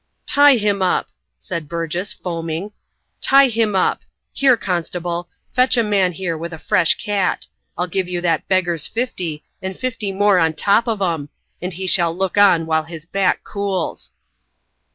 [0.25, 1.09] "Tie him up!"
[1.47, 2.71] cried Burgess, foaming.
[3.21, 4.01] "Tie him up.
[4.33, 7.45] Here, constable, fetch a man here with a fresh cat.
[7.77, 11.29] I'll give you that beggar's fifty, and fifty more on the top of 'em;
[11.61, 14.11] and he shall look on while his back cools."